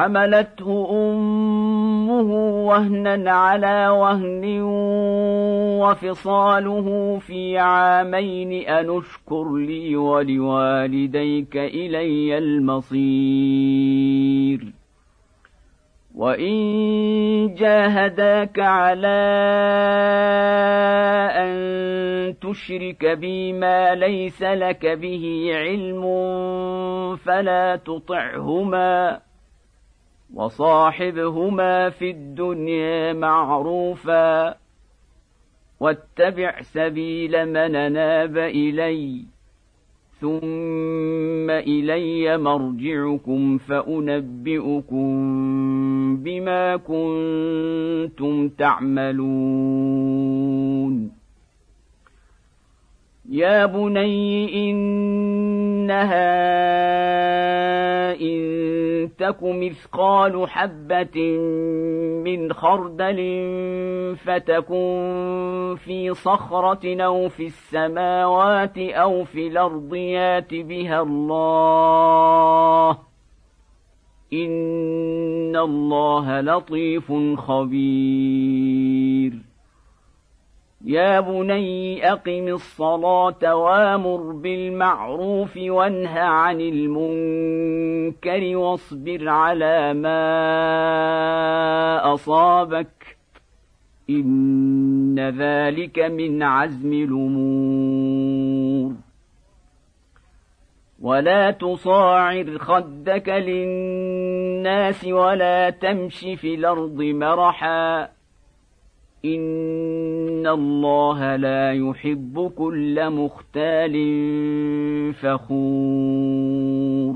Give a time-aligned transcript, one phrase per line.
[0.00, 2.30] حملته أمه
[2.66, 4.60] وهنا على وهن
[5.80, 13.60] وفصاله في عامين أن اشكر لي ولوالديك إلي المصير.
[16.14, 19.20] وإن جاهداك على
[21.36, 21.50] أن
[22.40, 26.02] تشرك بي ما ليس لك به علم
[27.16, 29.29] فلا تطعهما.
[30.34, 34.54] وصاحبهما في الدنيا معروفا
[35.80, 39.24] واتبع سبيل من ناب اليّ
[40.20, 45.06] ثم إلي مرجعكم فأنبئكم
[46.16, 49.20] بما كنتم تعملون.
[53.30, 56.20] يا بني إنها
[59.06, 61.38] تك مثقال حبة
[62.24, 63.20] من خردل
[64.16, 72.90] فتكن في صخرة أو في السماوات أو في الأرض يات بها الله
[74.32, 79.32] إن الله لطيف خبير
[80.90, 90.20] يا بني اقم الصلاه وامر بالمعروف وانه عن المنكر واصبر على ما
[92.14, 93.16] اصابك
[94.10, 98.92] ان ذلك من عزم الأمور.
[101.00, 108.08] ولا تصاعر خدك للناس ولا تمش في الأرض مرحا
[110.40, 113.94] ان الله لا يحب كل مختال
[115.14, 117.14] فخور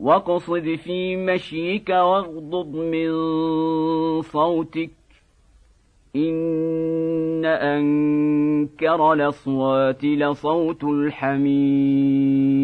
[0.00, 3.12] واقصد في مشيك واغضض من
[4.22, 4.90] صوتك
[6.16, 12.63] ان انكر الاصوات لصوت الحمير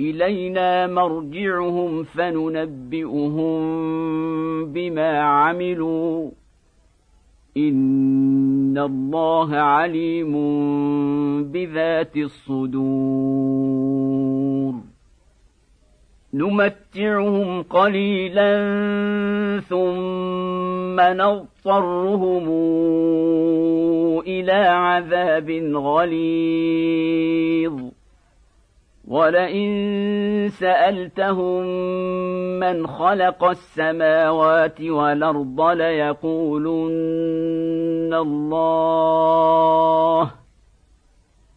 [0.00, 3.60] إلينا مرجعهم فننبئهم
[4.64, 6.30] بما عملوا.
[7.56, 10.32] إن الله عليم
[11.52, 13.78] بذات الصدور.
[16.34, 18.60] نمتعهم قليلا
[19.60, 22.48] ثم نضطرهم
[24.20, 26.58] إلى عذاب غليظ.
[29.08, 31.62] ولئن سألتهم
[32.60, 36.94] من خلق السماوات والأرض ليقولن
[38.14, 38.70] الله.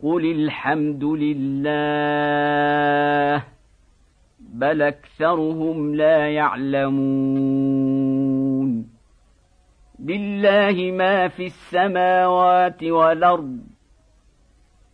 [0.03, 1.73] قل الحمد لله
[4.39, 7.71] بل أكثرهم لا يعلمون.
[9.99, 13.59] لله ما في السماوات والأرض.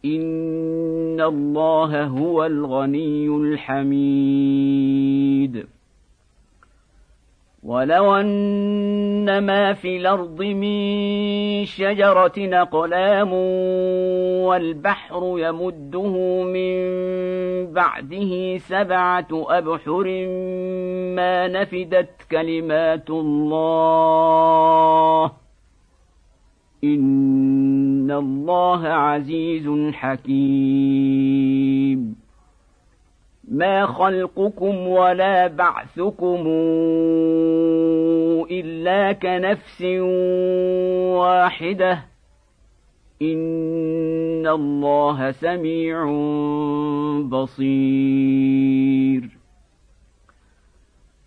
[0.05, 4.47] ان الله هو الغني الحميد.
[7.63, 13.33] ولو ان ما في الأرض من شجره اقلام
[14.43, 16.77] والبحر يمده من
[17.73, 20.27] بعده سبعه ابحر
[21.15, 24.27] ما نفدت كلمات الله.
[26.83, 27.86] ان
[28.17, 31.47] الله عزيز حكيم.
[33.51, 36.47] ما خلقكم ولا بعثكم
[38.51, 39.81] إلا كنفس
[41.17, 41.99] واحدة.
[43.21, 46.05] إن الله سميع
[47.29, 49.36] بصير.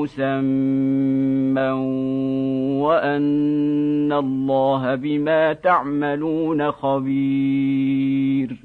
[0.00, 1.70] مسمى
[2.80, 8.56] وأن الله بما تعملون خبير.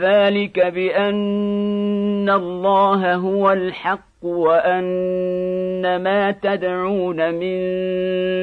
[0.00, 7.56] ذلك بأن الله هو الحق وأن ما تدعون من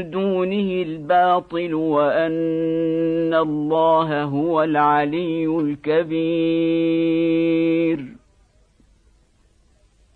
[0.09, 6.63] دونه الباطل وأن الله هو العلي الكبير.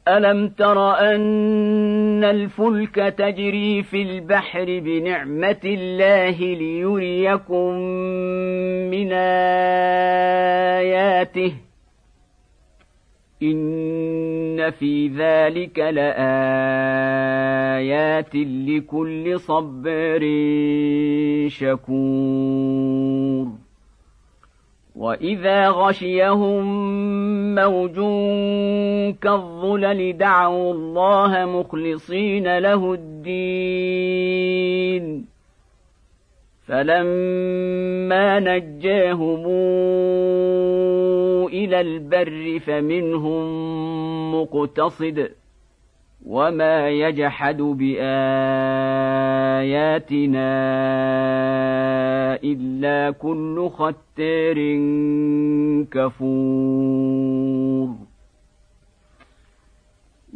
[0.07, 7.73] ألم تر أن الفلك تجري في البحر بنعمة الله ليريكم
[8.91, 9.11] من
[10.73, 11.53] آياته؟
[13.43, 16.15] إن في ذلك لآيات
[18.35, 20.19] لكل صبر
[21.47, 22.87] شكور.
[24.97, 26.65] وإذا غشيهم
[27.55, 27.95] موج
[29.21, 34.17] كالظلل دعوا الله مخلصين له الدين
[36.67, 39.45] فلما نجاهم
[41.47, 43.45] إلى البر فمنهم
[44.35, 45.29] مقتصد
[46.27, 48.07] وما يجحد باياتنا
[52.43, 54.57] الا كل ختار
[55.91, 57.27] كفور